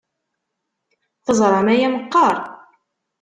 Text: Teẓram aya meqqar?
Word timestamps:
Teẓram 1.25 1.67
aya 1.73 1.89
meqqar? 1.95 2.37